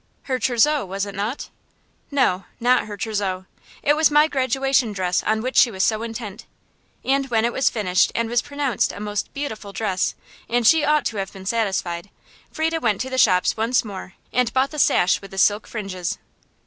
Her 0.23 0.39
trousseau, 0.39 0.83
was 0.83 1.05
it 1.05 1.13
not? 1.13 1.51
No, 2.09 2.45
not 2.59 2.87
her 2.87 2.97
trousseau. 2.97 3.45
It 3.83 3.95
was 3.95 4.09
my 4.09 4.27
graduation 4.27 4.93
dress 4.93 5.21
on 5.21 5.43
which 5.43 5.55
she 5.55 5.69
was 5.69 5.83
so 5.83 6.01
intent. 6.01 6.47
And 7.05 7.29
when 7.29 7.45
it 7.45 7.53
was 7.53 7.69
finished, 7.69 8.11
and 8.15 8.27
was 8.27 8.41
pronounced 8.41 8.91
a 8.91 8.99
most 8.99 9.31
beautiful 9.35 9.73
dress, 9.73 10.15
and 10.49 10.65
she 10.65 10.83
ought 10.83 11.05
to 11.05 11.17
have 11.17 11.31
been 11.31 11.45
satisfied, 11.45 12.09
Frieda 12.51 12.79
went 12.79 12.99
to 13.01 13.11
the 13.11 13.19
shops 13.19 13.55
once 13.55 13.85
more 13.85 14.15
and 14.33 14.51
bought 14.53 14.71
the 14.71 14.79
sash 14.79 15.21
with 15.21 15.29
the 15.29 15.37
silk 15.37 15.67
fringes. 15.67 16.17